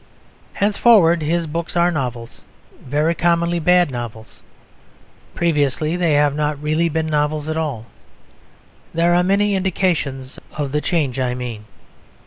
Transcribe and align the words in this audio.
Henceforward 0.53 1.21
his 1.21 1.45
books 1.45 1.77
are 1.77 1.91
novels, 1.91 2.43
very 2.83 3.13
commonly 3.13 3.59
bad 3.59 3.91
novels. 3.91 4.39
Previously 5.35 5.95
they 5.95 6.13
have 6.13 6.33
not 6.35 6.59
really 6.59 6.89
been 6.89 7.05
novels 7.05 7.47
at 7.47 7.55
all. 7.55 7.85
There 8.95 9.13
are 9.13 9.21
many 9.23 9.53
indications 9.53 10.39
of 10.57 10.71
the 10.71 10.81
change 10.81 11.19
I 11.19 11.35
mean. 11.35 11.65